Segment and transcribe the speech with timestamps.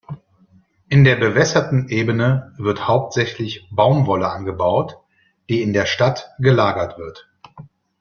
[0.89, 4.97] In der bewässerten Ebene wird hauptsächlich Baumwolle angebaut,
[5.47, 7.29] die in der Stadt gelagert wird.